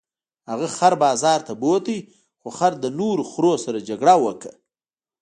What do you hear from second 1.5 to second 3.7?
بوت خو خر له نورو خرو